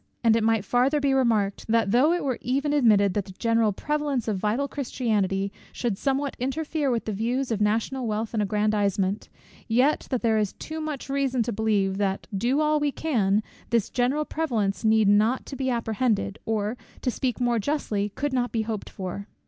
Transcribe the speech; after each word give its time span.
And 0.23 0.35
it 0.35 0.43
might 0.43 0.65
farther 0.65 0.99
be 0.99 1.13
remarked, 1.13 1.67
that 1.67 1.91
though 1.91 2.11
it 2.11 2.23
were 2.23 2.39
even 2.41 2.73
admitted, 2.73 3.13
that 3.13 3.25
the 3.25 3.33
general 3.33 3.71
prevalence 3.71 4.27
of 4.27 4.39
vital 4.39 4.67
Christianity 4.67 5.51
should 5.71 5.95
somewhat 5.95 6.35
interfere 6.39 6.89
with 6.89 7.05
the 7.05 7.11
views 7.11 7.51
of 7.51 7.61
national 7.61 8.07
wealth 8.07 8.33
and 8.33 8.41
aggrandisement; 8.41 9.29
yet 9.67 10.07
that 10.09 10.23
there 10.23 10.39
is 10.39 10.53
too 10.53 10.81
much 10.81 11.07
reason 11.07 11.43
to 11.43 11.53
believe 11.53 11.99
that, 11.99 12.25
do 12.35 12.61
all 12.61 12.79
we 12.79 12.91
can, 12.91 13.43
this 13.69 13.91
general 13.91 14.25
prevalence 14.25 14.83
needs 14.83 15.07
not 15.11 15.45
to 15.45 15.55
be 15.55 15.69
apprehended, 15.69 16.39
or, 16.47 16.77
to 17.03 17.11
speak 17.11 17.39
more 17.39 17.59
justly, 17.59 18.09
could 18.09 18.33
not 18.33 18.51
be 18.51 18.63
hoped 18.63 18.89
for. 18.89 19.27